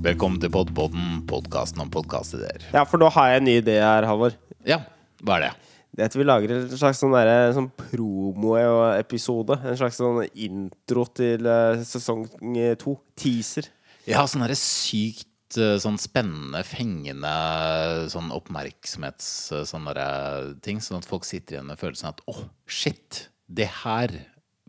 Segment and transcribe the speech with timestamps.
[0.00, 2.62] til Podpodden, podkasten om podkastideer.
[2.72, 4.32] Ja, for nå har jeg en ny idé her, Halvor.
[4.64, 4.78] Ja,
[5.20, 5.50] hva er det?
[5.92, 9.58] Det er at vi lager en slags sånn, der, sånn promo-episode.
[9.60, 12.24] En slags sånn intro til eh, sesong
[12.56, 12.94] eh, to.
[13.20, 13.68] Teaser.
[14.08, 17.34] Ja, sånn derre sykt eh, sånn spennende, fengende
[18.14, 19.28] sånn oppmerksomhets...
[19.58, 19.90] eh, Sånn
[20.64, 20.80] ting.
[20.80, 24.16] Sånn at folk sitter igjen med følelsen at åh, shit, det her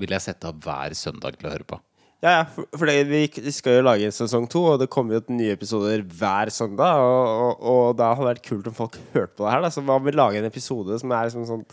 [0.00, 1.78] vil jeg sette av hver søndag til å høre på.
[2.20, 5.16] Ja, ja, for, for det, vi, skal jo lage en sesong to, og det kommer
[5.16, 7.00] jo nye episoder hver søndag.
[7.00, 9.64] Og, og, og da hadde det vært kult om folk hørte på det her.
[9.64, 9.72] Da.
[9.72, 11.66] Så hva om vi lage en episode som er liksom sånn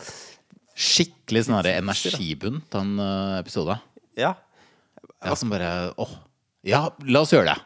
[0.78, 3.74] Skikkelig sånn energibunt av en eh, episode.
[4.14, 4.36] Ja.
[5.18, 6.12] Ja, som bare åh.
[6.62, 7.56] Ja, la oss gjøre det.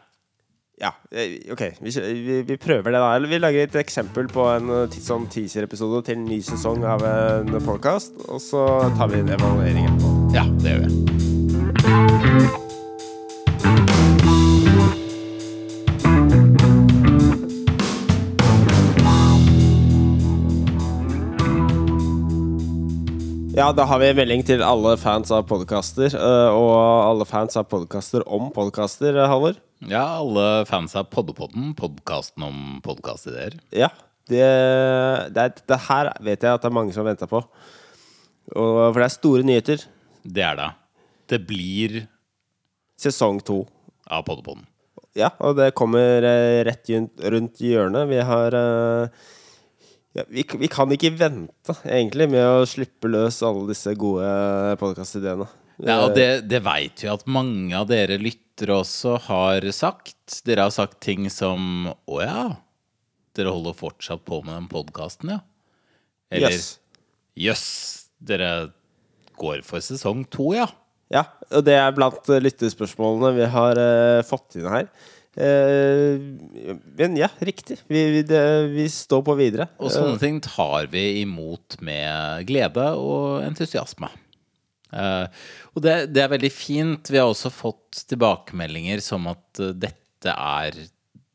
[0.81, 1.61] Ja, eh, OK.
[1.85, 3.11] Vi, vi, vi prøver det, da.
[3.13, 7.05] Eller vi lager et eksempel på en eh, sånn teaser-episode til en ny sesong av
[7.05, 8.17] en podkast.
[8.25, 8.65] Og så
[8.97, 10.17] tar vi en evaluering etterpå.
[10.33, 12.62] Ja, det gjør vi.
[23.63, 26.11] Ja, da har vi en melding til alle fans av podkaster.
[26.51, 29.55] Og alle fans av podkaster om podkaster, Halvor.
[29.87, 33.55] Ja, alle fans av Poddepodden, podkasten om podkastideer.
[33.71, 33.87] Ja.
[34.27, 34.49] Det,
[35.31, 37.39] det, det her vet jeg at det er mange som venta på.
[37.39, 39.85] Og, for det er store nyheter.
[40.27, 40.67] Det er det.
[41.31, 42.01] Det blir
[42.99, 43.61] Sesong to.
[44.11, 44.67] av Poddepodden.
[45.15, 46.91] Ja, og det kommer eh, rett
[47.31, 48.11] rundt, hjørnet.
[48.11, 49.23] Vi har eh,
[50.13, 54.27] ja, vi, vi kan ikke vente, egentlig, med å slippe løs alle disse gode
[54.81, 55.47] podkastideene.
[55.81, 60.41] Ja, og det, det veit vi at mange av dere lyttere også har sagt.
[60.45, 62.43] Dere har sagt ting som Å ja,
[63.33, 65.41] dere holder fortsatt på med den podkasten, ja?
[66.33, 66.69] Eller Yes.
[67.33, 67.65] Jøss,
[68.21, 68.69] dere
[69.41, 70.67] går for sesong to, ja?
[71.13, 74.87] Ja, og det er blant eh, lyttespørsmålene vi har uh, fått inn her.
[75.33, 76.19] Eh,
[76.99, 77.79] men ja, riktig.
[77.87, 79.69] Vi, vi, det, vi står på videre.
[79.81, 84.11] Og sånne ting tar vi imot med glede og entusiasme.
[84.93, 87.13] Eh, og det, det er veldig fint.
[87.13, 90.77] Vi har også fått tilbakemeldinger som at eh, dette er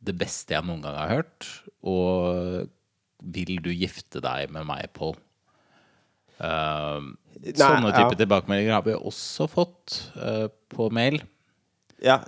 [0.08, 1.48] det beste jeg noen gang har hørt.
[1.82, 2.68] Og
[3.34, 5.16] vil du gifte deg med meg, Pål?
[6.38, 7.00] Eh,
[7.50, 8.06] sånne ja.
[8.14, 11.20] tilbakemeldinger har vi også fått eh, på mail.
[11.98, 12.20] Ja,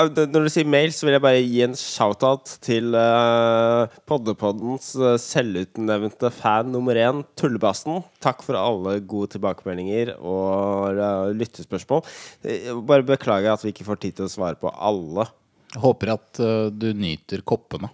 [0.00, 5.18] Når du sier mail, så vil jeg bare gi en shout-out til uh, Poddepoddens eh,
[5.20, 8.00] selvutnevnte fan nummer én, Tullebassen.
[8.24, 12.00] Takk for alle gode tilbakemeldinger og uh, lyttespørsmål.
[12.48, 15.28] Eh, Bare beklager at vi ikke får tid til å svare på alle.
[15.74, 17.92] Jeg Håper at uh, du nyter koppene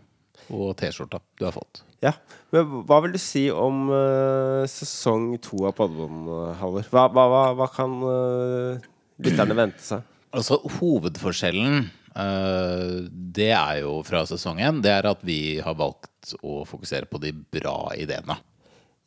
[0.54, 1.82] og T-skjorta du har fått.
[2.04, 2.12] Ja,
[2.54, 6.86] men Hva vil du si om eh, sesong to av Poddepodden, Halvor?
[6.94, 8.86] Hva, hva, hva, hva kan eh,
[9.26, 10.06] lytterne vente seg?
[10.36, 14.82] Altså, hovedforskjellen eh, Det er jo fra sesongen.
[14.84, 18.36] Det er at vi har valgt å fokusere på de bra ideene.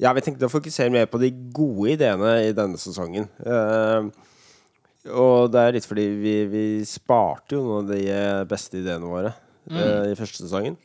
[0.02, 3.30] Ja, vi tenkte å fokusere mer på de gode ideene i denne sesongen.
[3.46, 4.10] Eh,
[5.12, 9.10] og det er litt fordi vi, vi sparte jo noen av de eh, beste ideene
[9.12, 9.36] våre
[9.70, 9.80] mm.
[10.10, 10.80] i første sesongen.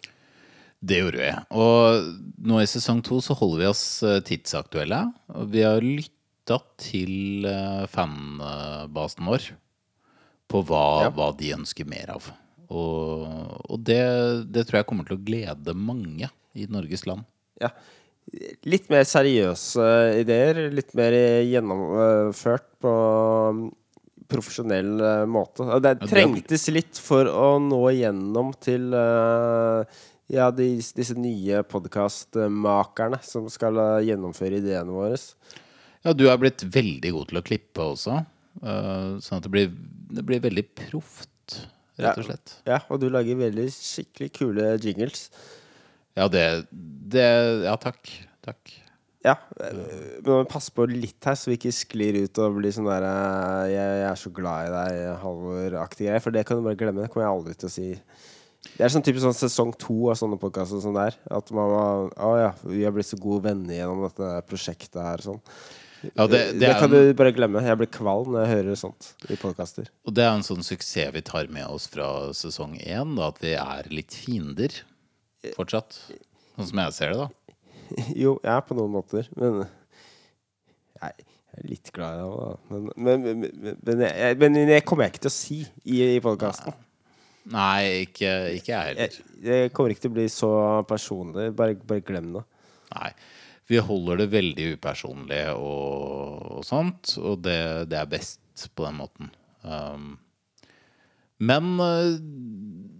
[0.86, 1.30] Det gjorde vi.
[1.56, 2.10] Og
[2.44, 3.84] nå i sesong to så holder vi oss
[4.28, 5.00] tidsaktuelle.
[5.48, 7.48] Vi har lytta til
[7.90, 9.48] fanbasen vår
[10.50, 11.10] på hva, Ja.
[11.14, 12.30] hva de ønsker mer av.
[12.66, 13.26] Og,
[13.70, 14.00] og det,
[14.50, 17.26] det tror jeg kommer til å glede mange i Norges land.
[17.62, 17.70] Ja.
[18.66, 19.84] Litt mer seriøse
[20.18, 20.64] ideer.
[20.74, 21.14] Litt mer
[21.46, 22.94] gjennomført på
[24.26, 25.66] profesjonell eh, måte.
[25.82, 30.00] Det trengtes litt for å nå igjennom til eh,
[30.34, 30.66] ja, de,
[30.98, 35.20] disse nye podkastmakerne som skal eh, gjennomføre ideene våre.
[36.02, 38.18] Ja, du er blitt veldig god til å klippe også.
[38.62, 39.72] sånn at det blir,
[40.12, 41.60] det blir veldig proft,
[41.98, 42.56] rett og slett.
[42.68, 45.28] Ja, og du lager veldig skikkelig kule jingles.
[46.16, 47.28] Ja, det, det
[47.66, 48.10] Ja, takk.
[48.46, 48.74] Takk.
[49.26, 52.74] Ja, øh, men må passe på litt her, så vi ikke sklir ut og blir
[52.74, 56.22] sånn der øh, jeg, 'Jeg er så glad i deg', Halvor-aktig greier.
[56.22, 57.02] For det kan du bare glemme.
[57.02, 57.88] Det kommer jeg aldri til å si.
[58.76, 61.18] Det er sånn typisk sånn sesong to av sånne podkaster som det er.
[61.38, 61.82] At man må
[62.14, 65.42] Å ja, vi har blitt så gode venner gjennom dette prosjektet her sånn.
[66.14, 67.62] Ja, det, det, det kan en, du bare glemme.
[67.64, 69.90] Jeg blir kvalm når jeg hører sånt i podkaster.
[70.06, 73.54] og det er en sånn suksess vi tar med oss fra sesong én, at vi
[73.58, 74.82] er litt fiender
[75.56, 75.98] fortsatt.
[76.56, 77.56] Sånn som jeg ser det, da.
[78.24, 79.64] Jo, jeg er på noen måter, men
[80.96, 81.12] Nei
[81.56, 82.48] jeg er litt glad i.
[82.68, 86.00] Men, men, men, men, men, jeg, men det kommer jeg ikke til å si i,
[86.04, 86.74] i podkasten.
[87.52, 89.16] Nei, ikke, ikke jeg heller.
[89.16, 90.50] Jeg, det kommer ikke til å bli så
[90.88, 91.46] personlig.
[91.56, 92.42] Bare, bare glem det.
[92.92, 93.10] Nei.
[93.66, 97.58] Vi holder det veldig upersonlig og, og sånt, og det,
[97.90, 99.32] det er best på den måten.
[99.66, 100.14] Um,
[101.42, 102.14] Men eh,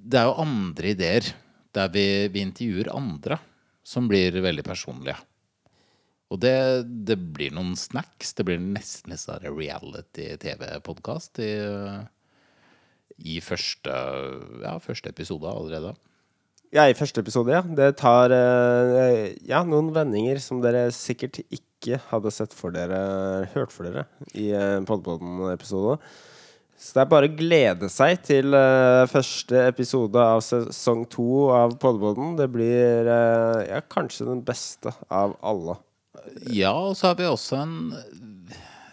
[0.06, 1.30] det er jo andre ideer
[1.76, 3.38] der vi, vi intervjuer andre
[3.86, 5.16] som blir veldig personlige.
[6.34, 6.56] Og det,
[7.06, 8.34] det blir noen snacks.
[8.34, 11.52] Det blir nesten en sånn reality-TV-podkast i,
[13.22, 13.94] i første,
[14.64, 15.94] ja, første episode allerede.
[16.76, 17.62] Ja, i første episode, ja.
[17.64, 22.99] Det tar eh, ja, noen vendinger som dere sikkert ikke hadde sett for dere,
[23.55, 24.02] hørt for dere,
[24.37, 25.94] i en Podpodden-episode.
[26.76, 31.78] Så det er bare å glede seg til uh, første episode av sesong to av
[31.81, 32.34] Podpodden.
[32.37, 35.78] Det blir uh, ja, kanskje den beste av alle.
[36.52, 37.78] Ja, og så har vi også en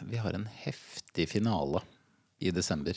[0.07, 1.83] Vi har en heftig finale
[2.39, 2.95] i desember.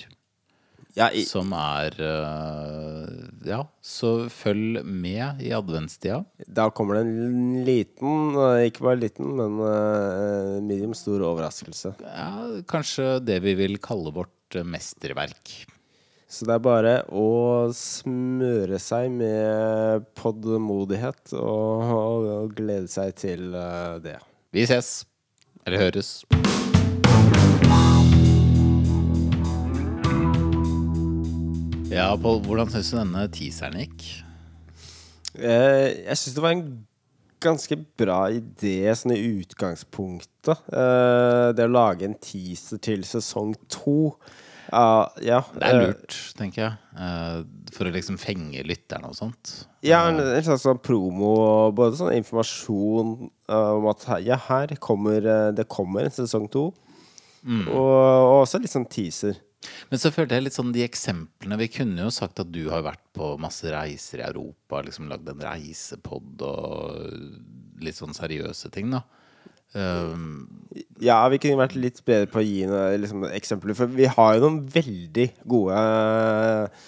[0.96, 3.10] Ja, i, Som er øh,
[3.44, 6.22] Ja, så følg med i adventstida.
[6.48, 11.93] da kommer det en liten, eh, ikke bare liten, men eh, medium stor overraskelse.
[12.00, 12.31] Ja,
[12.66, 15.66] kanskje det vi vil kalle vårt mesterverk.
[16.28, 23.52] Så det er bare å smøre seg med podmodighet og, og, og glede seg til
[23.54, 24.16] eh, det.
[24.56, 25.04] Vi ses.
[25.66, 26.16] Eller høres.
[31.87, 34.05] Ja, Pål, hvordan syns du denne teaseren gikk?
[35.38, 36.65] Eh, jeg syns det var en
[37.44, 40.65] ganske bra idé sånn i utgangspunktet.
[40.67, 44.17] Eh, det å lage en teaser til sesong to.
[44.67, 46.73] Uh, ja, Det er eh, lurt, tenker jeg.
[46.99, 49.53] Uh, For å liksom fenge lytterne og sånt.
[49.87, 51.37] Ja, en, en slags sånn promo
[51.71, 53.12] både sånn informasjon
[53.47, 55.23] uh, om at ja, her kommer
[55.55, 56.73] det kommer en sesong to.
[57.47, 59.38] Og, og også litt sånn teaser.
[59.90, 62.84] Men så følte jeg litt sånn de eksemplene Vi kunne jo sagt at du har
[62.86, 68.92] vært på masse reiser i Europa, liksom lagd en reisepod og litt sånn seriøse ting,
[68.94, 69.04] da.
[69.76, 70.46] Um,
[71.02, 72.62] Ja, vi kunne vært litt bedre på å gi
[73.02, 73.76] liksom, eksempler.
[73.76, 76.86] For vi har jo noen veldig gode eh,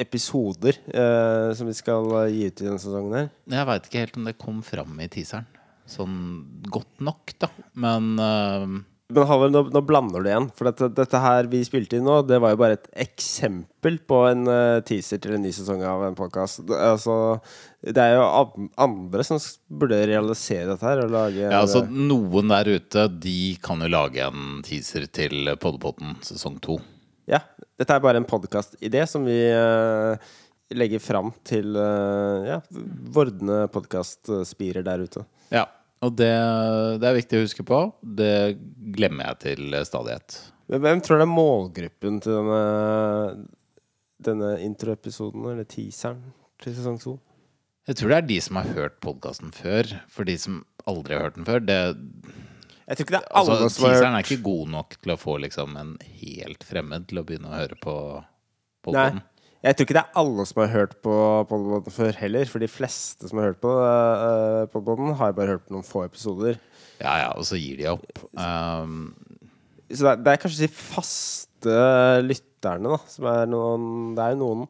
[0.00, 3.28] episoder eh, som vi skal gi ut i denne sesongen her.
[3.52, 5.48] jeg veit ikke helt om det kom fram i teaseren.
[5.84, 6.16] Sånn
[6.72, 7.50] godt nok, da.
[7.76, 8.78] Men um,
[9.12, 10.46] Men Halvor, nå, nå blander du igjen.
[10.56, 14.20] For dette, dette her vi spilte inn nå, det var jo bare et eksempel på
[14.30, 16.62] en uh, teaser til en ny sesong av en podkast.
[16.72, 17.16] Altså,
[17.84, 22.72] det er jo andre som burde realisere dette her og lage ja, altså, noen der
[22.78, 26.78] ute, de kan jo lage en teaser til Poddepotten sesong to.
[27.28, 27.42] Ja,
[27.76, 30.16] dette er bare en podkastidé som vi uh,
[30.72, 32.60] legger fram til uh, ja,
[33.12, 35.28] vordende podkastspirer der ute.
[35.52, 35.68] Ja.
[36.04, 36.32] Og det,
[37.00, 37.80] det er viktig å huske på.
[38.04, 38.56] Det
[38.94, 40.38] glemmer jeg til stadighet.
[40.72, 43.46] Men hvem tror du er målgruppen til denne,
[44.24, 46.22] denne introepisoden, eller teaseren,
[46.62, 47.18] til sesong to?
[47.88, 49.90] Jeg tror det er de som har hørt podkasten før.
[50.12, 51.60] For de som aldri har hørt den før.
[51.64, 51.78] Det,
[52.84, 54.96] Jeg tror ikke det er alle altså, som har hørt teaseren er ikke god nok
[55.00, 57.96] til å få liksom, en helt fremmed til å begynne å høre på
[58.88, 59.24] podkasten.
[59.64, 61.14] Jeg tror ikke det er alle som har hørt på
[61.48, 62.44] Podboden før heller.
[62.52, 66.02] For de fleste som har hørt på uh, Podboden, har bare hørt på noen få
[66.04, 66.58] episoder.
[67.00, 68.20] Ja, ja, og så gir de opp.
[68.36, 69.14] Um,
[69.88, 71.78] Så det er, det er kanskje de faste
[72.28, 72.98] lytterne, da.
[73.08, 73.86] Som er noen
[74.18, 74.66] Det er jo noen.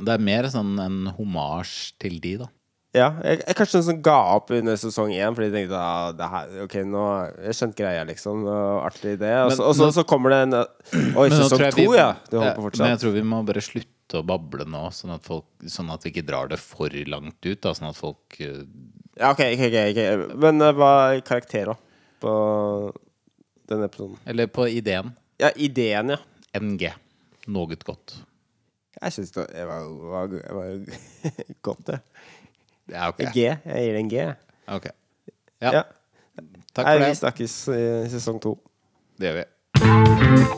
[0.00, 2.48] det er mer sånn en homasj til de, da.
[2.96, 6.08] Ja, jeg, jeg kanskje noen som ga opp under sesong én fordi de tenkte ah,
[6.16, 7.02] det her, Ok, nå
[7.44, 8.46] Jeg skjønte greia, liksom.
[8.80, 9.34] Artig idé.
[9.44, 10.56] Og så, Men og så, nå- så kommer det en
[11.20, 12.08] Oi, sesong to, ja!
[12.32, 15.24] Du holder på Men jeg tror vi må bare slutte å bable nå, sånn at,
[15.26, 17.60] folk, sånn at vi ikke drar det for langt ut.
[17.64, 18.62] Da, sånn at folk uh,
[19.18, 20.36] Ja, ok, ok, ok, ok.
[20.44, 21.76] Men eh, hva er karakteren?
[22.22, 22.32] På
[23.68, 24.16] denne episoden?
[24.26, 25.12] Eller på ideen.
[25.38, 26.18] Ja, ideen, ja.
[26.58, 26.88] NG.
[27.52, 28.16] Noe godt.
[28.98, 30.72] Jeg syns det var, var, var
[31.68, 32.00] godt, det.
[32.90, 33.22] Ja, ok.
[33.34, 33.44] G.
[33.44, 34.26] Jeg gir det en G.
[34.78, 34.88] Ok.
[35.60, 35.82] Ja, Ja.
[36.72, 37.18] takk Nei, for vi det.
[37.22, 37.82] snakkes i
[38.14, 38.56] sesong to.
[39.18, 40.57] Det gjør vi.